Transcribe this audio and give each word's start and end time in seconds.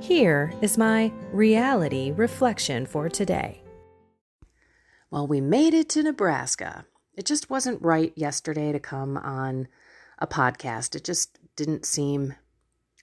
Here 0.00 0.52
is 0.60 0.76
my 0.76 1.10
reality 1.32 2.12
reflection 2.12 2.86
for 2.86 3.08
today. 3.08 3.62
Well, 5.10 5.26
we 5.26 5.40
made 5.40 5.72
it 5.72 5.88
to 5.90 6.02
Nebraska. 6.02 6.84
It 7.16 7.24
just 7.24 7.48
wasn't 7.48 7.82
right 7.82 8.12
yesterday 8.14 8.72
to 8.72 8.78
come 8.78 9.16
on 9.16 9.68
a 10.18 10.26
podcast. 10.26 10.94
It 10.94 11.02
just 11.02 11.38
didn't 11.56 11.86
seem 11.86 12.34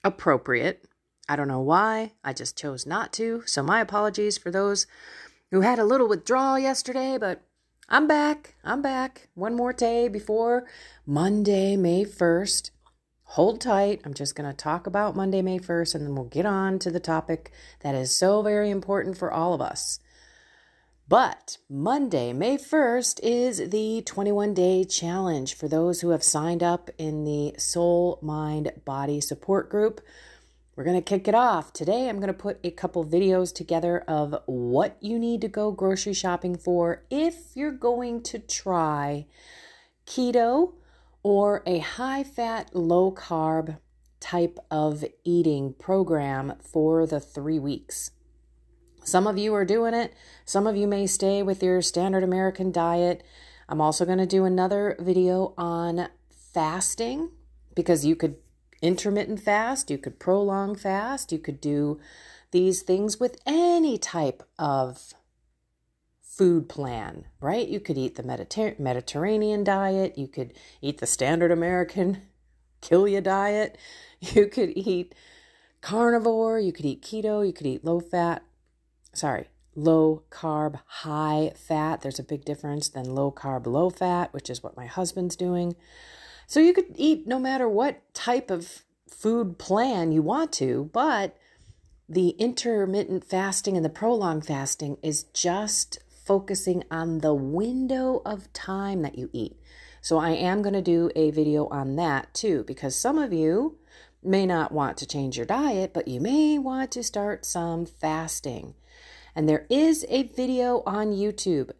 appropriate. 0.04 0.84
I 1.28 1.36
don't 1.36 1.48
know 1.48 1.60
why. 1.60 2.12
I 2.22 2.32
just 2.32 2.56
chose 2.56 2.86
not 2.86 3.12
to. 3.14 3.42
So, 3.44 3.62
my 3.62 3.80
apologies 3.80 4.38
for 4.38 4.50
those 4.50 4.86
who 5.50 5.62
had 5.62 5.78
a 5.78 5.84
little 5.84 6.08
withdrawal 6.08 6.58
yesterday, 6.58 7.18
but 7.18 7.42
I'm 7.88 8.06
back. 8.06 8.54
I'm 8.64 8.82
back. 8.82 9.28
One 9.34 9.54
more 9.54 9.72
day 9.72 10.08
before 10.08 10.64
Monday, 11.06 11.76
May 11.76 12.04
1st 12.04 12.70
hold 13.24 13.60
tight. 13.60 14.00
I'm 14.04 14.14
just 14.14 14.36
going 14.36 14.48
to 14.48 14.56
talk 14.56 14.86
about 14.86 15.16
Monday, 15.16 15.42
May 15.42 15.58
1st, 15.58 15.96
and 15.96 16.06
then 16.06 16.14
we'll 16.14 16.24
get 16.24 16.46
on 16.46 16.78
to 16.80 16.90
the 16.90 17.00
topic 17.00 17.50
that 17.80 17.94
is 17.94 18.14
so 18.14 18.42
very 18.42 18.70
important 18.70 19.16
for 19.16 19.32
all 19.32 19.54
of 19.54 19.60
us. 19.60 19.98
But 21.06 21.58
Monday, 21.68 22.32
May 22.32 22.56
1st, 22.56 23.20
is 23.22 23.70
the 23.70 24.02
21 24.06 24.54
day 24.54 24.84
challenge 24.84 25.54
for 25.54 25.68
those 25.68 26.00
who 26.00 26.10
have 26.10 26.22
signed 26.22 26.62
up 26.62 26.90
in 26.96 27.24
the 27.24 27.54
Soul, 27.58 28.18
Mind, 28.22 28.72
Body 28.84 29.20
support 29.20 29.68
group. 29.68 30.00
We're 30.76 30.84
going 30.84 30.96
to 30.96 31.02
kick 31.02 31.28
it 31.28 31.34
off. 31.34 31.72
Today, 31.72 32.08
I'm 32.08 32.16
going 32.16 32.28
to 32.28 32.32
put 32.32 32.58
a 32.64 32.70
couple 32.70 33.04
videos 33.04 33.54
together 33.54 34.00
of 34.08 34.34
what 34.46 34.96
you 35.00 35.18
need 35.18 35.40
to 35.42 35.48
go 35.48 35.70
grocery 35.70 36.14
shopping 36.14 36.56
for 36.56 37.04
if 37.10 37.54
you're 37.54 37.70
going 37.70 38.22
to 38.24 38.38
try 38.38 39.26
keto 40.06 40.72
or 41.24 41.62
a 41.66 41.78
high 41.78 42.22
fat, 42.22 42.76
low 42.76 43.10
carb 43.10 43.78
type 44.20 44.58
of 44.70 45.04
eating 45.24 45.72
program 45.72 46.54
for 46.60 47.06
the 47.06 47.18
three 47.18 47.58
weeks. 47.58 48.12
Some 49.02 49.26
of 49.26 49.36
you 49.36 49.52
are 49.54 49.64
doing 49.64 49.94
it, 49.94 50.14
some 50.44 50.66
of 50.66 50.76
you 50.76 50.86
may 50.86 51.06
stay 51.06 51.42
with 51.42 51.62
your 51.62 51.82
standard 51.82 52.22
American 52.22 52.70
diet. 52.70 53.24
I'm 53.68 53.80
also 53.80 54.04
going 54.04 54.18
to 54.18 54.26
do 54.26 54.44
another 54.44 54.96
video 55.00 55.54
on 55.58 56.08
fasting 56.30 57.30
because 57.74 58.06
you 58.06 58.14
could 58.14 58.36
intermittent 58.80 59.40
fast, 59.40 59.90
you 59.90 59.98
could 59.98 60.18
prolong 60.18 60.76
fast, 60.76 61.32
you 61.32 61.38
could 61.38 61.60
do 61.60 61.98
these 62.50 62.82
things 62.82 63.18
with 63.18 63.40
any 63.46 63.98
type 63.98 64.42
of 64.58 65.14
food 66.36 66.68
plan, 66.68 67.26
right? 67.40 67.68
You 67.68 67.80
could 67.80 67.96
eat 67.96 68.16
the 68.16 68.22
Mediter- 68.22 68.78
Mediterranean 68.78 69.62
diet, 69.62 70.18
you 70.18 70.26
could 70.26 70.52
eat 70.80 70.98
the 70.98 71.06
standard 71.06 71.52
American 71.52 72.22
kill 72.80 73.06
you 73.06 73.20
diet, 73.20 73.78
you 74.20 74.46
could 74.46 74.72
eat 74.74 75.14
carnivore, 75.80 76.58
you 76.58 76.72
could 76.72 76.84
eat 76.84 77.02
keto, 77.02 77.46
you 77.46 77.52
could 77.52 77.66
eat 77.66 77.84
low 77.84 78.00
fat, 78.00 78.42
sorry, 79.12 79.48
low 79.76 80.22
carb, 80.30 80.80
high 80.86 81.52
fat. 81.56 82.00
There's 82.00 82.18
a 82.18 82.24
big 82.24 82.44
difference 82.44 82.88
than 82.88 83.14
low 83.14 83.30
carb, 83.30 83.66
low 83.66 83.90
fat, 83.90 84.32
which 84.32 84.50
is 84.50 84.62
what 84.62 84.76
my 84.76 84.86
husband's 84.86 85.36
doing. 85.36 85.76
So 86.46 86.60
you 86.60 86.72
could 86.72 86.94
eat 86.96 87.26
no 87.26 87.38
matter 87.38 87.68
what 87.68 88.02
type 88.14 88.50
of 88.50 88.82
food 89.08 89.58
plan 89.58 90.12
you 90.12 90.22
want 90.22 90.52
to, 90.52 90.90
but 90.92 91.36
the 92.08 92.30
intermittent 92.30 93.24
fasting 93.24 93.76
and 93.76 93.84
the 93.84 93.90
prolonged 93.90 94.46
fasting 94.46 94.98
is 95.02 95.24
just 95.32 95.98
focusing 96.24 96.84
on 96.90 97.18
the 97.18 97.34
window 97.34 98.22
of 98.24 98.52
time 98.52 99.02
that 99.02 99.18
you 99.18 99.30
eat. 99.32 99.58
So 100.00 100.18
I 100.18 100.30
am 100.30 100.62
going 100.62 100.74
to 100.74 100.82
do 100.82 101.10
a 101.16 101.30
video 101.30 101.66
on 101.68 101.96
that 101.96 102.32
too, 102.34 102.64
because 102.66 102.96
some 102.96 103.18
of 103.18 103.32
you 103.32 103.78
may 104.22 104.46
not 104.46 104.72
want 104.72 104.96
to 104.98 105.06
change 105.06 105.36
your 105.36 105.46
diet, 105.46 105.92
but 105.94 106.08
you 106.08 106.20
may 106.20 106.58
want 106.58 106.90
to 106.92 107.02
start 107.02 107.44
some 107.44 107.86
fasting. 107.86 108.74
And 109.34 109.48
there 109.48 109.66
is 109.68 110.06
a 110.08 110.24
video 110.24 110.82
on 110.86 111.12
YouTube 111.12 111.70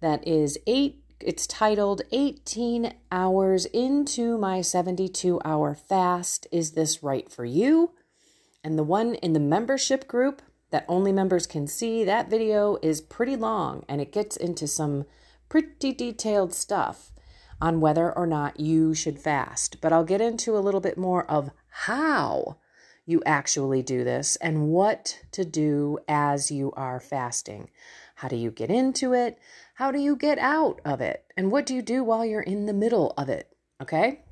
that 0.00 0.26
is 0.26 0.58
eight, 0.66 1.02
it's 1.20 1.46
titled 1.46 2.02
18 2.12 2.94
Hours 3.12 3.66
into 3.66 4.38
My 4.38 4.62
72 4.62 5.40
Hour 5.44 5.74
Fast. 5.74 6.46
Is 6.50 6.72
this 6.72 7.02
right 7.02 7.30
for 7.30 7.44
you? 7.44 7.92
And 8.62 8.78
the 8.78 8.84
one 8.84 9.14
in 9.16 9.32
the 9.32 9.40
membership 9.40 10.06
group, 10.06 10.42
that 10.70 10.84
only 10.88 11.12
members 11.12 11.46
can 11.46 11.66
see. 11.66 12.04
That 12.04 12.30
video 12.30 12.78
is 12.82 13.00
pretty 13.00 13.36
long 13.36 13.84
and 13.88 14.00
it 14.00 14.12
gets 14.12 14.36
into 14.36 14.66
some 14.66 15.04
pretty 15.48 15.92
detailed 15.92 16.54
stuff 16.54 17.12
on 17.60 17.80
whether 17.80 18.16
or 18.16 18.26
not 18.26 18.58
you 18.58 18.94
should 18.94 19.18
fast. 19.18 19.80
But 19.80 19.92
I'll 19.92 20.04
get 20.04 20.20
into 20.20 20.56
a 20.56 20.60
little 20.60 20.80
bit 20.80 20.96
more 20.96 21.30
of 21.30 21.50
how 21.68 22.56
you 23.04 23.22
actually 23.26 23.82
do 23.82 24.04
this 24.04 24.36
and 24.36 24.68
what 24.68 25.20
to 25.32 25.44
do 25.44 25.98
as 26.08 26.50
you 26.50 26.72
are 26.72 27.00
fasting. 27.00 27.70
How 28.16 28.28
do 28.28 28.36
you 28.36 28.50
get 28.50 28.70
into 28.70 29.12
it? 29.12 29.38
How 29.74 29.90
do 29.90 29.98
you 29.98 30.14
get 30.14 30.38
out 30.38 30.80
of 30.84 31.00
it? 31.00 31.24
And 31.36 31.50
what 31.50 31.66
do 31.66 31.74
you 31.74 31.82
do 31.82 32.04
while 32.04 32.24
you're 32.24 32.40
in 32.40 32.66
the 32.66 32.72
middle 32.72 33.12
of 33.16 33.28
it? 33.28 33.56
Okay? 33.82 34.22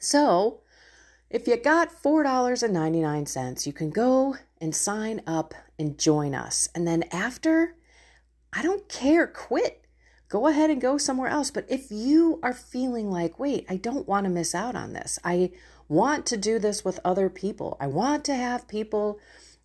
So, 0.00 0.62
if 1.30 1.46
you 1.46 1.56
got 1.56 2.02
$4.99, 2.02 3.66
you 3.66 3.72
can 3.72 3.90
go 3.90 4.36
and 4.60 4.74
sign 4.74 5.22
up 5.26 5.54
and 5.78 5.98
join 5.98 6.34
us. 6.34 6.68
And 6.74 6.86
then 6.86 7.04
after, 7.12 7.74
I 8.52 8.62
don't 8.62 8.88
care, 8.88 9.26
quit. 9.26 9.84
Go 10.28 10.46
ahead 10.46 10.70
and 10.70 10.80
go 10.80 10.98
somewhere 10.98 11.28
else. 11.28 11.50
But 11.50 11.66
if 11.68 11.90
you 11.90 12.38
are 12.42 12.52
feeling 12.52 13.10
like, 13.10 13.38
wait, 13.38 13.66
I 13.68 13.76
don't 13.76 14.08
want 14.08 14.24
to 14.24 14.30
miss 14.30 14.54
out 14.54 14.74
on 14.74 14.92
this, 14.92 15.18
I 15.24 15.52
want 15.88 16.26
to 16.26 16.36
do 16.36 16.58
this 16.58 16.84
with 16.84 17.00
other 17.04 17.30
people, 17.30 17.76
I 17.80 17.86
want 17.86 18.24
to 18.26 18.34
have 18.34 18.68
people 18.68 19.18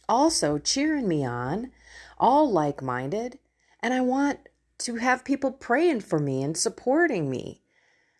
also 0.08 0.58
cheering 0.58 1.08
me 1.08 1.26
on, 1.26 1.72
all 2.18 2.50
like 2.50 2.82
minded, 2.82 3.40
and 3.82 3.94
I 3.94 4.02
want 4.02 4.40
to 4.80 4.96
have 4.96 5.26
people 5.26 5.52
praying 5.52 6.02
for 6.02 6.20
me 6.20 6.44
and 6.44 6.58
supporting 6.58 7.30
me. 7.30 7.62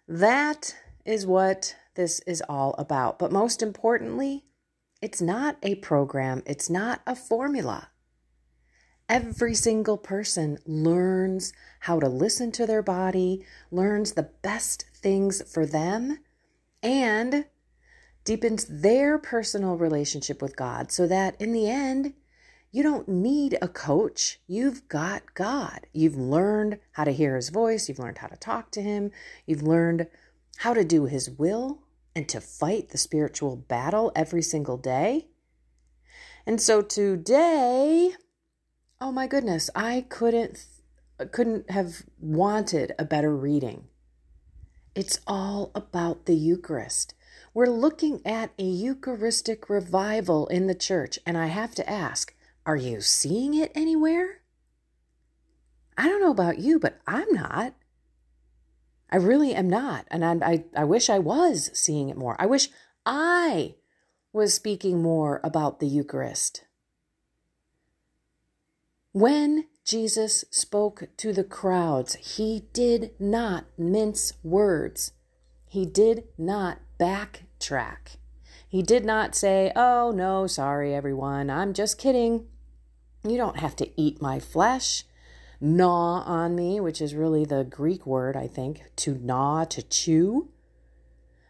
That 0.08 0.76
is 1.06 1.26
what 1.26 1.76
this 1.96 2.20
is 2.22 2.44
all 2.48 2.76
about. 2.78 3.20
But 3.20 3.32
most 3.32 3.62
importantly, 3.62 4.46
it's 5.02 5.22
not 5.22 5.58
a 5.62 5.76
program, 5.76 6.44
it's 6.46 6.70
not 6.70 7.02
a 7.06 7.16
formula. 7.16 7.90
Every 9.10 9.54
single 9.54 9.98
person 9.98 10.60
learns 10.66 11.52
how 11.82 12.00
to 12.00 12.08
listen 12.08 12.52
to 12.54 12.66
their 12.66 12.82
body, 12.82 13.46
learns 13.70 14.14
the 14.14 14.30
best 14.42 14.86
things 14.96 15.42
for 15.52 15.66
them, 15.66 16.20
and 16.82 17.46
deepens 18.24 18.66
their 18.66 19.18
personal 19.18 19.76
relationship 19.76 20.42
with 20.42 20.56
God 20.56 20.92
so 20.92 21.06
that 21.08 21.40
in 21.40 21.52
the 21.52 21.70
end, 21.70 22.14
you 22.72 22.82
don't 22.82 23.08
need 23.08 23.58
a 23.62 23.68
coach. 23.68 24.40
You've 24.48 24.88
got 24.88 25.34
God. 25.36 25.86
You've 25.94 26.16
learned 26.16 26.80
how 26.94 27.04
to 27.04 27.12
hear 27.12 27.36
his 27.36 27.50
voice. 27.50 27.88
You've 27.88 28.00
learned 28.00 28.18
how 28.18 28.28
to 28.28 28.38
talk 28.38 28.72
to 28.72 28.82
him. 28.82 29.12
You've 29.46 29.62
learned 29.62 30.08
how 30.58 30.74
to 30.74 30.84
do 30.84 31.06
his 31.06 31.30
will 31.30 31.84
and 32.16 32.28
to 32.30 32.40
fight 32.40 32.90
the 32.90 32.98
spiritual 32.98 33.56
battle 33.56 34.12
every 34.16 34.42
single 34.42 34.78
day. 34.78 35.28
And 36.46 36.62
so 36.62 36.82
today, 36.82 38.14
oh 39.00 39.12
my 39.12 39.28
goodness, 39.28 39.70
I 39.76 40.06
couldn't 40.10 40.66
couldn't 41.32 41.70
have 41.70 42.04
wanted 42.20 42.94
a 42.98 43.06
better 43.06 43.36
reading. 43.36 43.86
It's 44.96 45.20
all 45.26 45.72
about 45.74 46.26
the 46.26 46.36
Eucharist. 46.36 47.14
We're 47.54 47.68
looking 47.68 48.22
at 48.26 48.52
a 48.58 48.64
Eucharistic 48.64 49.70
revival 49.70 50.48
in 50.48 50.68
the 50.68 50.76
church, 50.76 51.20
and 51.26 51.38
I 51.38 51.48
have 51.48 51.76
to 51.76 51.90
ask, 51.90 52.36
are 52.66 52.76
you 52.76 53.00
seeing 53.00 53.54
it 53.54 53.72
anywhere? 53.76 54.42
I 55.98 56.08
don't 56.08 56.22
know 56.22 56.32
about 56.32 56.60
you, 56.60 56.80
but 56.80 57.00
I'm 57.06 57.32
not. 57.32 57.76
I 59.14 59.18
really 59.18 59.54
am 59.54 59.70
not. 59.70 60.08
And 60.10 60.26
I, 60.26 60.34
I, 60.44 60.64
I 60.76 60.84
wish 60.86 61.08
I 61.08 61.20
was 61.20 61.70
seeing 61.72 62.10
it 62.10 62.18
more. 62.18 62.36
I 62.40 62.48
wish 62.48 62.70
I 63.06 63.76
was 64.34 64.56
speaking 64.56 65.04
more 65.04 65.40
about 65.44 65.80
the 65.80 65.86
Eucharist. 65.86 66.64
When 69.12 69.66
Jesus 69.86 70.44
spoke 70.50 71.10
to 71.18 71.32
the 71.32 71.44
crowds, 71.44 72.16
he 72.16 72.64
did 72.74 73.12
not 73.20 73.66
mince 73.78 74.34
words. 74.42 75.12
He 75.68 75.86
did 75.86 76.24
not 76.36 76.80
backtrack. 77.00 78.18
He 78.68 78.82
did 78.82 79.06
not 79.06 79.36
say, 79.36 79.72
Oh, 79.76 80.12
no, 80.12 80.48
sorry, 80.48 80.96
everyone, 80.96 81.52
I'm 81.52 81.74
just 81.74 82.00
kidding. 82.00 82.48
You 83.24 83.38
don't 83.38 83.60
have 83.60 83.76
to 83.76 84.02
eat 84.02 84.24
my 84.24 84.40
flesh 84.40 85.06
gnaw 85.64 86.24
on 86.26 86.56
me, 86.56 86.80
which 86.80 87.02
is 87.02 87.16
really 87.16 87.46
the 87.46 87.64
Greek 87.64 88.06
word, 88.06 88.36
I 88.36 88.48
think, 88.48 88.84
to 88.98 89.16
gnaw, 89.16 89.64
to 89.66 89.82
chew. 89.82 90.50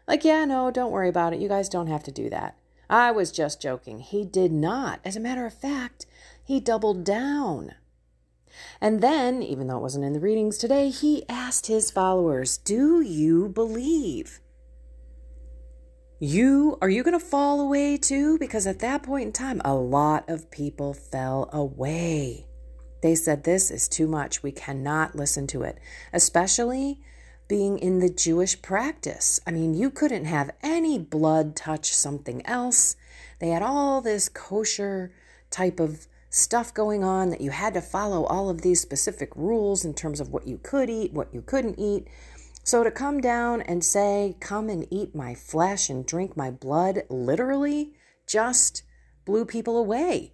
Like, 0.06 0.24
yeah, 0.24 0.44
no, 0.44 0.70
don't 0.70 0.92
worry 0.92 1.08
about 1.08 1.32
it. 1.32 1.40
You 1.40 1.48
guys 1.48 1.68
don't 1.68 1.88
have 1.88 2.04
to 2.04 2.12
do 2.12 2.30
that. 2.30 2.56
I 2.88 3.10
was 3.10 3.32
just 3.32 3.60
joking. 3.60 3.98
He 3.98 4.24
did 4.24 4.52
not. 4.52 5.00
As 5.04 5.16
a 5.16 5.20
matter 5.20 5.46
of 5.46 5.58
fact, 5.58 6.06
he 6.44 6.60
doubled 6.60 7.04
down. 7.04 7.74
And 8.80 9.00
then, 9.00 9.42
even 9.42 9.66
though 9.66 9.78
it 9.78 9.82
wasn't 9.82 10.04
in 10.04 10.12
the 10.12 10.20
readings 10.20 10.58
today, 10.58 10.90
he 10.90 11.28
asked 11.28 11.66
his 11.66 11.90
followers, 11.90 12.56
Do 12.56 13.00
you 13.00 13.48
believe? 13.48 14.40
You 16.20 16.78
are 16.80 16.88
you 16.88 17.02
going 17.02 17.18
to 17.18 17.24
fall 17.24 17.60
away 17.60 17.96
too? 17.96 18.38
Because 18.38 18.66
at 18.66 18.78
that 18.78 19.02
point 19.02 19.26
in 19.26 19.32
time, 19.32 19.60
a 19.64 19.74
lot 19.74 20.28
of 20.28 20.50
people 20.50 20.94
fell 20.94 21.50
away. 21.52 22.46
They 23.04 23.14
said, 23.14 23.44
This 23.44 23.70
is 23.70 23.86
too 23.86 24.06
much. 24.06 24.42
We 24.42 24.50
cannot 24.50 25.14
listen 25.14 25.46
to 25.48 25.60
it, 25.60 25.78
especially 26.10 27.02
being 27.48 27.78
in 27.78 27.98
the 27.98 28.08
Jewish 28.08 28.62
practice. 28.62 29.38
I 29.46 29.50
mean, 29.50 29.74
you 29.74 29.90
couldn't 29.90 30.24
have 30.24 30.52
any 30.62 30.98
blood 30.98 31.54
touch 31.54 31.92
something 31.92 32.40
else. 32.46 32.96
They 33.40 33.48
had 33.50 33.60
all 33.60 34.00
this 34.00 34.30
kosher 34.30 35.12
type 35.50 35.80
of 35.80 36.06
stuff 36.30 36.72
going 36.72 37.04
on 37.04 37.28
that 37.28 37.42
you 37.42 37.50
had 37.50 37.74
to 37.74 37.82
follow 37.82 38.24
all 38.24 38.48
of 38.48 38.62
these 38.62 38.80
specific 38.80 39.36
rules 39.36 39.84
in 39.84 39.92
terms 39.92 40.18
of 40.18 40.30
what 40.30 40.46
you 40.48 40.56
could 40.56 40.88
eat, 40.88 41.12
what 41.12 41.34
you 41.34 41.42
couldn't 41.42 41.78
eat. 41.78 42.08
So 42.62 42.82
to 42.82 42.90
come 42.90 43.20
down 43.20 43.60
and 43.60 43.84
say, 43.84 44.34
Come 44.40 44.70
and 44.70 44.86
eat 44.90 45.14
my 45.14 45.34
flesh 45.34 45.90
and 45.90 46.06
drink 46.06 46.38
my 46.38 46.50
blood, 46.50 47.02
literally 47.10 47.92
just 48.26 48.82
blew 49.26 49.44
people 49.44 49.76
away. 49.76 50.33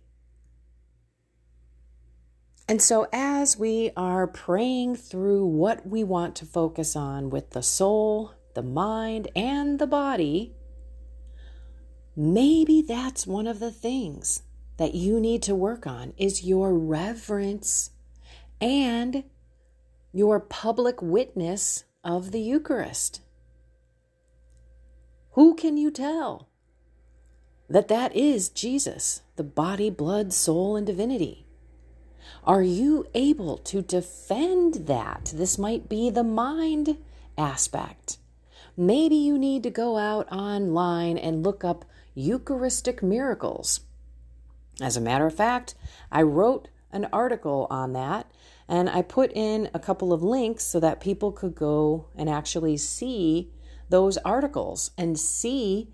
And 2.70 2.81
so, 2.81 3.08
as 3.12 3.58
we 3.58 3.90
are 3.96 4.28
praying 4.28 4.94
through 4.94 5.44
what 5.44 5.84
we 5.84 6.05
want 6.05 6.37
to 6.37 6.46
focus 6.46 6.94
on 6.94 7.28
with 7.28 7.50
the 7.50 7.64
soul, 7.64 8.34
the 8.55 8.62
mind, 8.62 9.26
and 9.34 9.81
the 9.81 9.88
body, 9.88 10.55
maybe 12.14 12.81
that's 12.81 13.26
one 13.26 13.49
of 13.49 13.58
the 13.58 13.72
things 13.72 14.44
that 14.76 14.94
you 14.94 15.19
need 15.19 15.43
to 15.43 15.55
work 15.56 15.84
on 15.84 16.12
is 16.17 16.44
your 16.44 16.72
reverence 16.72 17.90
and 18.61 19.25
your 20.12 20.38
public 20.38 21.02
witness 21.02 21.82
of 22.05 22.31
the 22.31 22.40
Eucharist. 22.40 23.20
Who 25.32 25.56
can 25.56 25.76
you 25.76 25.90
tell 25.90 26.49
that 27.69 27.88
that 27.88 28.14
is 28.14 28.49
Jesus, 28.49 29.23
the 29.34 29.43
body, 29.43 29.90
blood, 29.90 30.32
soul, 30.32 30.76
and 30.76 30.87
divinity? 30.87 31.49
Are 32.44 32.62
you 32.62 33.06
able 33.14 33.58
to 33.58 33.82
defend 33.82 34.87
that? 34.87 35.32
This 35.34 35.58
might 35.58 35.88
be 35.88 36.11
the 36.11 36.25
mind 36.25 36.96
aspect. 37.37 38.19
Maybe 38.76 39.17
you 39.17 39.38
need 39.38 39.62
to 39.64 39.70
go 39.70 39.99
out 39.99 40.31
online 40.32 41.19
and 41.19 41.43
look 41.43 41.64
up 41.64 41.84
Eucharistic 42.14 43.02
miracles. 43.02 43.81
As 44.81 44.96
a 44.96 45.00
matter 45.00 45.26
of 45.26 45.34
fact, 45.34 45.75
I 46.11 46.22
wrote 46.22 46.69
an 46.93 47.06
article 47.12 47.67
on 47.70 47.93
that 47.93 48.31
and 48.69 48.88
I 48.88 49.02
put 49.02 49.32
in 49.34 49.69
a 49.75 49.78
couple 49.78 50.12
of 50.12 50.23
links 50.23 50.64
so 50.64 50.81
that 50.81 51.00
people 51.00 51.32
could 51.32 51.55
go 51.55 52.06
and 52.16 52.28
actually 52.28 52.76
see 52.76 53.50
those 53.88 54.16
articles 54.19 54.93
and 54.96 55.19
see 55.19 55.88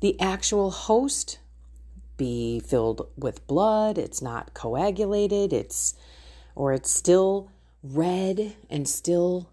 the 0.00 0.18
actual 0.20 0.70
host 0.70 1.38
be 2.16 2.60
filled 2.60 3.08
with 3.16 3.46
blood, 3.46 3.98
it's 3.98 4.22
not 4.22 4.54
coagulated, 4.54 5.52
it's 5.52 5.94
or 6.54 6.72
it's 6.72 6.90
still 6.90 7.50
red 7.82 8.54
and 8.70 8.88
still 8.88 9.50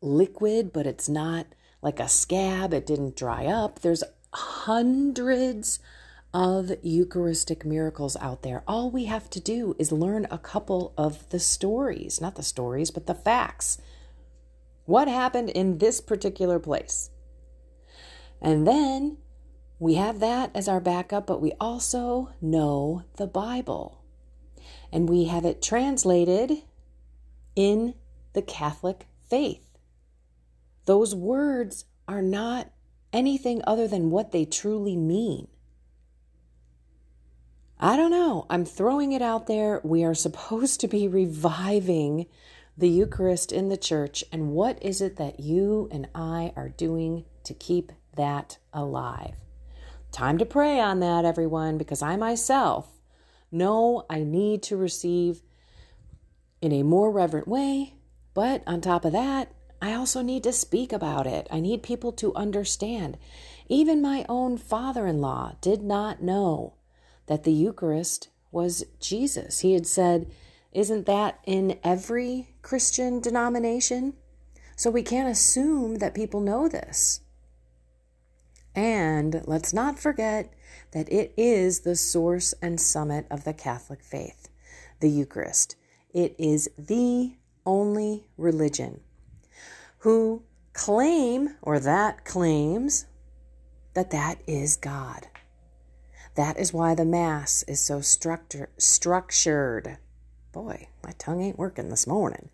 liquid, 0.00 0.72
but 0.72 0.86
it's 0.86 1.08
not 1.08 1.46
like 1.82 2.00
a 2.00 2.08
scab, 2.08 2.72
it 2.72 2.86
didn't 2.86 3.16
dry 3.16 3.46
up. 3.46 3.80
There's 3.80 4.04
hundreds 4.32 5.80
of 6.32 6.72
Eucharistic 6.82 7.64
miracles 7.64 8.16
out 8.20 8.42
there. 8.42 8.64
All 8.66 8.90
we 8.90 9.04
have 9.04 9.30
to 9.30 9.40
do 9.40 9.76
is 9.78 9.92
learn 9.92 10.26
a 10.30 10.38
couple 10.38 10.92
of 10.98 11.28
the 11.30 11.38
stories, 11.38 12.20
not 12.20 12.34
the 12.34 12.42
stories, 12.42 12.90
but 12.90 13.06
the 13.06 13.14
facts. 13.14 13.78
What 14.84 15.06
happened 15.06 15.50
in 15.50 15.78
this 15.78 16.00
particular 16.00 16.58
place? 16.58 17.10
And 18.42 18.66
then 18.66 19.18
we 19.78 19.94
have 19.94 20.20
that 20.20 20.50
as 20.54 20.68
our 20.68 20.80
backup, 20.80 21.26
but 21.26 21.40
we 21.40 21.52
also 21.60 22.32
know 22.40 23.04
the 23.16 23.26
Bible. 23.26 24.02
And 24.92 25.08
we 25.08 25.24
have 25.24 25.44
it 25.44 25.60
translated 25.60 26.62
in 27.56 27.94
the 28.32 28.42
Catholic 28.42 29.06
faith. 29.28 29.66
Those 30.86 31.14
words 31.14 31.86
are 32.06 32.22
not 32.22 32.70
anything 33.12 33.62
other 33.66 33.88
than 33.88 34.10
what 34.10 34.32
they 34.32 34.44
truly 34.44 34.96
mean. 34.96 35.48
I 37.78 37.96
don't 37.96 38.10
know. 38.10 38.46
I'm 38.48 38.64
throwing 38.64 39.12
it 39.12 39.22
out 39.22 39.46
there. 39.46 39.80
We 39.82 40.04
are 40.04 40.14
supposed 40.26 40.80
to 40.80 40.88
be 40.88 41.08
reviving 41.08 42.26
the 42.76 42.88
Eucharist 42.88 43.52
in 43.52 43.68
the 43.68 43.76
church. 43.76 44.24
And 44.32 44.50
what 44.50 44.82
is 44.82 45.00
it 45.00 45.16
that 45.16 45.40
you 45.40 45.88
and 45.92 46.08
I 46.14 46.52
are 46.56 46.68
doing 46.68 47.24
to 47.44 47.54
keep 47.54 47.92
that 48.16 48.58
alive? 48.72 49.34
Time 50.14 50.38
to 50.38 50.46
pray 50.46 50.78
on 50.78 51.00
that, 51.00 51.24
everyone, 51.24 51.76
because 51.76 52.00
I 52.00 52.14
myself 52.14 52.86
know 53.50 54.06
I 54.08 54.22
need 54.22 54.62
to 54.62 54.76
receive 54.76 55.42
in 56.62 56.70
a 56.70 56.84
more 56.84 57.10
reverent 57.10 57.48
way. 57.48 57.94
But 58.32 58.62
on 58.64 58.80
top 58.80 59.04
of 59.04 59.10
that, 59.10 59.50
I 59.82 59.92
also 59.92 60.22
need 60.22 60.44
to 60.44 60.52
speak 60.52 60.92
about 60.92 61.26
it. 61.26 61.48
I 61.50 61.58
need 61.58 61.82
people 61.82 62.12
to 62.12 62.32
understand. 62.36 63.18
Even 63.68 64.00
my 64.00 64.24
own 64.28 64.56
father 64.56 65.08
in 65.08 65.20
law 65.20 65.56
did 65.60 65.82
not 65.82 66.22
know 66.22 66.74
that 67.26 67.42
the 67.42 67.52
Eucharist 67.52 68.28
was 68.52 68.84
Jesus. 69.00 69.60
He 69.60 69.74
had 69.74 69.84
said, 69.84 70.30
Isn't 70.70 71.06
that 71.06 71.40
in 71.44 71.80
every 71.82 72.54
Christian 72.62 73.18
denomination? 73.18 74.14
So 74.76 74.90
we 74.92 75.02
can't 75.02 75.28
assume 75.28 75.96
that 75.96 76.14
people 76.14 76.40
know 76.40 76.68
this. 76.68 77.18
And 78.74 79.42
let's 79.46 79.72
not 79.72 79.98
forget 79.98 80.52
that 80.92 81.10
it 81.12 81.32
is 81.36 81.80
the 81.80 81.96
source 81.96 82.54
and 82.60 82.80
summit 82.80 83.26
of 83.30 83.44
the 83.44 83.52
Catholic 83.52 84.02
faith, 84.02 84.48
the 85.00 85.10
Eucharist. 85.10 85.76
It 86.12 86.34
is 86.38 86.68
the 86.76 87.36
only 87.64 88.26
religion 88.36 89.00
who 89.98 90.42
claim, 90.72 91.56
or 91.62 91.78
that 91.80 92.24
claims, 92.24 93.06
that 93.94 94.10
that 94.10 94.40
is 94.46 94.76
God. 94.76 95.28
That 96.34 96.58
is 96.58 96.72
why 96.72 96.96
the 96.96 97.04
Mass 97.04 97.62
is 97.68 97.80
so 97.80 98.00
structure, 98.00 98.70
structured. 98.76 99.98
Boy, 100.52 100.88
my 101.02 101.12
tongue 101.16 101.40
ain't 101.40 101.58
working 101.58 101.90
this 101.90 102.06
morning. 102.06 102.50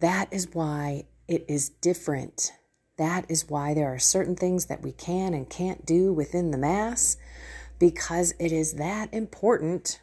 That 0.00 0.32
is 0.32 0.48
why 0.54 1.04
it 1.28 1.44
is 1.48 1.68
different 1.68 2.52
that 3.00 3.24
is 3.30 3.48
why 3.48 3.72
there 3.72 3.92
are 3.92 3.98
certain 3.98 4.36
things 4.36 4.66
that 4.66 4.82
we 4.82 4.92
can 4.92 5.32
and 5.32 5.48
can't 5.48 5.86
do 5.86 6.12
within 6.12 6.50
the 6.50 6.58
Mass 6.58 7.16
because 7.78 8.34
it 8.38 8.52
is 8.52 8.74
that 8.74 9.12
important 9.12 10.02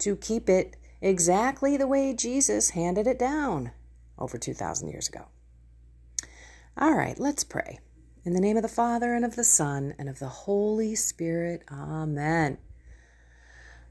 to 0.00 0.14
keep 0.16 0.50
it 0.50 0.76
exactly 1.00 1.78
the 1.78 1.86
way 1.86 2.12
Jesus 2.12 2.70
handed 2.70 3.06
it 3.06 3.18
down 3.18 3.70
over 4.18 4.36
2,000 4.36 4.88
years 4.90 5.08
ago. 5.08 5.28
All 6.76 6.92
right, 6.92 7.18
let's 7.18 7.42
pray. 7.42 7.78
In 8.22 8.34
the 8.34 8.40
name 8.40 8.58
of 8.58 8.62
the 8.62 8.68
Father, 8.68 9.14
and 9.14 9.24
of 9.24 9.34
the 9.34 9.44
Son, 9.44 9.94
and 9.98 10.06
of 10.06 10.18
the 10.18 10.28
Holy 10.28 10.94
Spirit. 10.94 11.62
Amen. 11.72 12.58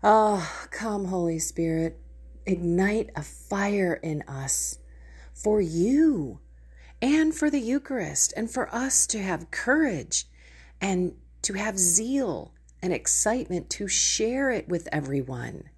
Oh, 0.03 0.67
come, 0.69 1.05
Holy 1.05 1.39
Spirit, 1.39 1.99
ignite 2.45 3.09
a 3.15 3.23
fire 3.23 3.95
in 4.03 4.21
us 4.27 4.77
for 5.33 5.59
you 5.61 6.41
and 7.05 7.35
for 7.35 7.51
the 7.51 7.59
Eucharist, 7.59 8.33
and 8.35 8.49
for 8.49 8.73
us 8.73 9.05
to 9.05 9.21
have 9.21 9.51
courage 9.51 10.25
and 10.81 11.13
to 11.43 11.53
have 11.53 11.77
zeal 11.77 12.51
and 12.81 12.91
excitement 12.91 13.69
to 13.69 13.87
share 13.87 14.49
it 14.49 14.67
with 14.67 14.89
everyone. 14.91 15.69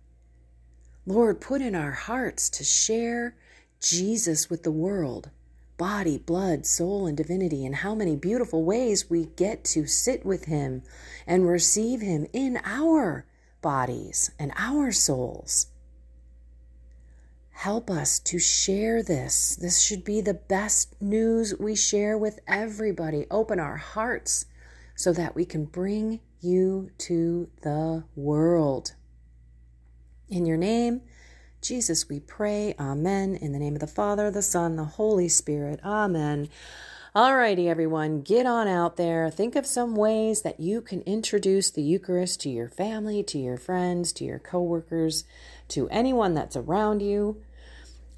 Lord, 1.06 1.42
put 1.42 1.62
in 1.62 1.76
our 1.76 1.92
hearts 1.92 2.50
to 2.52 2.64
share 2.64 3.36
Jesus 3.82 4.50
with 4.50 4.64
the 4.64 4.72
world 4.72 5.30
body, 5.78 6.18
blood, 6.18 6.66
soul, 6.66 7.06
and 7.06 7.18
divinity, 7.18 7.66
and 7.66 7.76
how 7.76 7.94
many 7.94 8.16
beautiful 8.16 8.64
ways 8.64 9.10
we 9.10 9.26
get 9.26 9.66
to 9.66 9.86
sit 9.86 10.26
with 10.26 10.46
Him 10.46 10.82
and 11.28 11.46
receive 11.46 12.00
Him 12.00 12.26
in 12.32 12.58
our 12.64 13.26
bodies 13.62 14.32
and 14.40 14.54
our 14.56 14.94
souls. 14.94 15.68
Help 17.58 17.90
us 17.90 18.20
to 18.20 18.38
share 18.38 19.02
this. 19.02 19.56
This 19.56 19.82
should 19.82 20.04
be 20.04 20.22
the 20.22 20.36
best 20.36 20.96
news 21.02 21.56
we 21.60 21.76
share 21.76 22.16
with 22.16 22.40
everybody. 22.48 23.26
Open 23.32 23.60
our 23.60 23.78
hearts 23.78 24.46
so 24.94 25.12
that 25.14 25.34
we 25.34 25.44
can 25.44 25.66
bring 25.66 26.20
you 26.40 26.92
to 27.00 27.50
the 27.64 28.04
world. 28.16 28.94
In 30.30 30.46
your 30.46 30.56
name, 30.56 31.02
Jesus, 31.60 32.08
we 32.08 32.20
pray. 32.20 32.76
Amen. 32.80 33.36
In 33.36 33.54
the 33.54 33.60
name 33.60 33.74
of 33.74 33.82
the 33.82 33.88
Father, 33.88 34.30
the 34.30 34.44
Son, 34.44 34.76
the 34.76 34.84
Holy 34.86 35.28
Spirit. 35.28 35.80
Amen. 35.84 36.50
Alrighty, 37.16 37.66
everyone, 37.66 38.22
get 38.22 38.46
on 38.46 38.68
out 38.68 38.98
there. 38.98 39.32
Think 39.32 39.56
of 39.56 39.66
some 39.66 39.96
ways 39.96 40.44
that 40.44 40.60
you 40.60 40.80
can 40.80 41.02
introduce 41.02 41.72
the 41.72 41.82
Eucharist 41.82 42.40
to 42.42 42.50
your 42.50 42.70
family, 42.70 43.24
to 43.24 43.40
your 43.40 43.58
friends, 43.58 44.14
to 44.14 44.24
your 44.24 44.38
coworkers, 44.38 45.24
to 45.70 45.90
anyone 45.90 46.36
that's 46.36 46.56
around 46.56 47.02
you. 47.02 47.42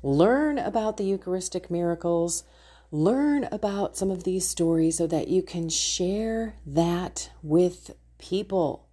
Learn 0.01 0.57
about 0.57 0.97
the 0.97 1.03
Eucharistic 1.03 1.69
miracles. 1.69 2.43
Learn 2.91 3.47
about 3.51 3.97
some 3.97 4.09
of 4.09 4.23
these 4.23 4.47
stories 4.47 4.97
so 4.97 5.07
that 5.07 5.27
you 5.27 5.43
can 5.43 5.69
share 5.69 6.55
that 6.65 7.31
with 7.43 7.91
people. 8.17 8.87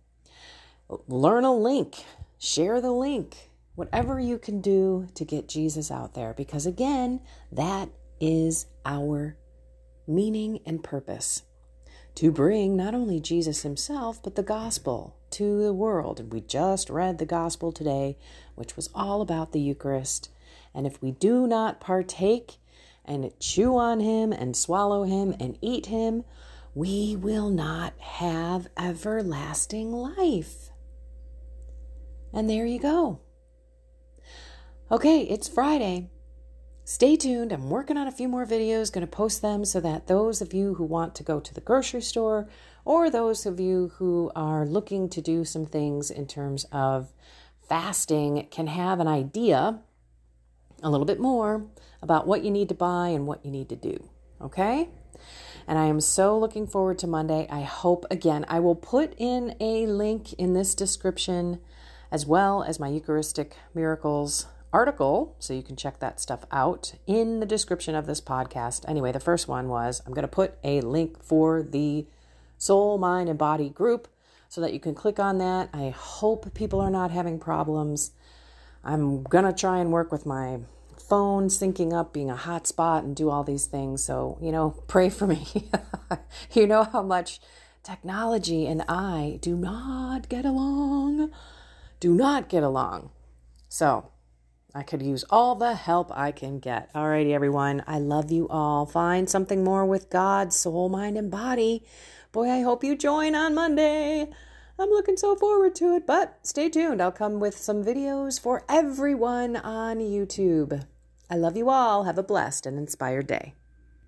Learn 1.09 1.45
a 1.45 1.55
link, 1.55 2.05
share 2.39 2.81
the 2.81 2.93
link, 2.93 3.51
whatever 3.75 4.21
you 4.21 4.39
can 4.39 4.61
do 4.61 5.09
to 5.15 5.25
get 5.25 5.49
Jesus 5.49 5.91
out 5.91 6.15
there, 6.15 6.35
because 6.35 6.67
again, 6.67 7.21
that 7.53 7.89
is 8.21 8.67
our 8.85 9.37
meaning 10.07 10.61
and 10.65 10.83
purpose 10.83 11.43
to 12.15 12.31
bring 12.33 12.77
not 12.77 12.95
only 12.95 13.21
Jesus 13.21 13.63
himself, 13.63 14.23
but 14.23 14.37
the 14.37 14.43
gospel 14.43 15.17
to 15.31 15.63
the 15.63 15.75
world. 15.75 16.19
And 16.19 16.33
we 16.33 16.41
just 16.41 16.89
read 16.89 17.19
the 17.19 17.27
gospel 17.27 17.73
today, 17.73 18.17
which 18.55 18.75
was 18.75 18.89
all 18.95 19.21
about 19.21 19.53
the 19.53 19.61
Eucharist. 19.61 20.31
And 20.75 20.87
if 20.87 21.01
we 21.03 21.13
do 21.13 21.47
not 21.47 21.81
partake 21.81 22.57
and 23.05 23.33
chew 23.41 23.77
on 23.77 24.01
him 24.01 24.33
and 24.33 24.57
swallow 24.57 25.05
him 25.05 25.35
and 25.41 25.59
eat 25.61 25.87
him, 25.87 26.25
we 26.75 27.17
will 27.17 27.49
not 27.49 27.95
have 27.99 28.69
everlasting 28.79 29.93
life. 29.93 30.71
And 32.33 32.51
there 32.51 32.67
you 32.67 32.79
go. 32.79 33.21
Okay, 34.91 35.23
it's 35.23 35.49
Friday. 35.49 36.11
Stay 36.85 37.17
tuned. 37.17 37.51
I'm 37.51 37.71
working 37.71 37.97
on 37.97 38.07
a 38.07 38.13
few 38.13 38.29
more 38.29 38.47
videos, 38.47 38.93
going 38.93 39.05
to 39.05 39.11
post 39.11 39.43
them 39.43 39.65
so 39.65 39.81
that 39.81 40.07
those 40.07 40.41
of 40.41 40.55
you 40.55 40.75
who 40.75 40.85
want 40.85 41.17
to 41.17 41.25
go 41.25 41.41
to 41.41 41.53
the 41.53 41.61
grocery 41.61 42.01
store 42.01 42.47
or 42.85 43.11
those 43.11 43.45
of 43.47 43.59
you 43.59 43.91
who 43.97 44.31
are 44.37 44.65
looking 44.65 45.09
to 45.09 45.21
do 45.21 45.45
some 45.45 45.67
things 45.67 46.13
in 46.13 46.27
terms 46.27 46.65
of 46.71 47.13
fasting 47.69 48.47
can 48.53 48.69
have 48.69 49.01
an 49.01 49.09
idea 49.09 49.81
a 50.83 50.90
little 50.90 51.06
bit 51.06 51.21
more 51.21 51.66
about 52.02 52.26
what 52.26 52.45
you 52.45 52.50
need 52.50 52.68
to 52.68 52.75
buy 52.75 53.09
and 53.09 53.26
what 53.26 53.45
you 53.45 53.50
need 53.50 53.68
to 53.68 53.76
do. 53.76 54.09
Okay? 54.40 54.88
And 55.66 55.78
I 55.78 55.87
am 55.87 56.00
so 56.00 56.38
looking 56.38 56.66
forward 56.66 56.99
to 57.00 57.06
Monday. 57.06 57.47
I 57.50 57.62
hope, 57.62 58.04
again, 58.11 58.45
I 58.49 58.61
will 58.61 58.75
put 58.75 59.14
in 59.18 59.56
a 59.61 59.87
link 59.87 60.33
in 60.35 60.54
this 60.54 60.75
description 60.75 61.61
as 62.12 62.25
well 62.25 62.62
as 62.62 62.78
my 62.78 62.88
Eucharistic 62.88 63.56
Miracles 63.75 64.47
article, 64.73 65.35
so 65.38 65.54
you 65.54 65.62
can 65.62 65.75
check 65.75 65.99
that 66.00 66.21
stuff 66.21 66.45
out 66.52 66.95
in 67.06 67.40
the 67.40 67.47
description 67.47 67.95
of 67.95 68.06
this 68.06 68.21
podcast. 68.21 68.85
Anyway, 68.87 69.11
the 69.11 69.18
first 69.18 69.49
one 69.49 69.68
was 69.68 70.02
I'm 70.06 70.12
going 70.12 70.23
to 70.23 70.28
put 70.28 70.54
a 70.62 70.80
link 70.83 71.23
for 71.23 71.62
the 71.62 72.06
Soul, 72.59 72.99
Mind, 72.99 73.28
and 73.28 73.38
Body 73.38 73.68
group 73.68 74.09
so 74.49 74.61
that 74.61 74.73
you 74.73 74.80
can 74.80 74.95
click 74.95 75.18
on 75.18 75.38
that. 75.38 75.71
I 75.73 75.90
hope 75.90 76.54
people 76.54 76.80
are 76.80 76.90
not 76.90 77.11
having 77.11 77.38
problems. 77.38 78.12
I'm 78.87 79.25
to 79.25 79.52
try 79.52 79.78
and 79.78 79.90
work 79.90 80.12
with 80.12 80.25
my 80.25 80.61
phone 80.97 81.49
syncing 81.49 81.93
up, 81.93 82.12
being 82.12 82.31
a 82.31 82.37
hotspot, 82.37 83.00
and 83.00 83.16
do 83.16 83.31
all 83.31 83.43
these 83.43 83.66
things. 83.66 84.02
So, 84.02 84.38
you 84.40 84.52
know, 84.52 84.71
pray 84.87 85.11
for 85.11 85.26
me. 85.26 85.47
you 86.52 86.66
know 86.66 86.85
how 86.85 87.02
much 87.02 87.40
technology 87.83 88.66
and 88.66 88.83
I 88.88 89.38
do 89.43 89.57
not 89.57 90.28
get 90.28 90.45
along. 90.45 91.31
Do 92.00 92.14
not 92.14 92.49
get 92.49 92.62
along. 92.62 93.11
So, 93.69 94.11
I 94.75 94.83
could 94.83 95.02
use 95.02 95.25
all 95.31 95.55
the 95.55 95.75
help 95.75 96.11
I 96.16 96.33
can 96.33 96.59
get. 96.59 96.93
Alrighty, 96.93 97.33
everyone. 97.33 97.83
I 97.87 97.99
love 97.99 98.31
you 98.31 98.47
all. 98.49 98.85
Find 98.85 99.28
something 99.28 99.64
more 99.64 99.87
with 99.87 100.11
God, 100.11 100.52
soul, 100.52 100.88
mind, 100.88 101.16
and 101.16 101.31
body. 101.31 101.83
Boy, 102.31 102.50
I 102.50 102.61
hope 102.61 102.85
you 102.85 102.95
join 102.95 103.35
on 103.35 103.55
Monday. 103.55 104.28
I'm 104.78 104.90
looking 104.90 105.16
so 105.16 105.35
forward 105.35 105.75
to 105.76 105.95
it, 105.97 106.06
but 106.06 106.38
stay 106.42 106.68
tuned. 106.68 107.00
I'll 107.00 107.11
come 107.11 107.40
with 107.40 107.56
some 107.56 107.83
videos 107.83 108.38
for 108.38 108.62
everyone 108.68 109.56
on 109.56 110.00
YouTube. 110.00 110.85
I 111.30 111.37
love 111.37 111.56
you 111.56 111.71
all. 111.71 112.04
Have 112.04 112.18
a 112.18 112.23
blessed 112.23 112.66
and 112.66 112.76
inspired 112.78 113.26
day. 113.26 113.54